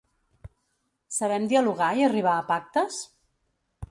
Sabem 1.17 1.45
dialogar 1.51 1.91
i 2.01 2.05
arribar 2.07 2.35
a 2.39 2.45
pactes?. 2.49 3.01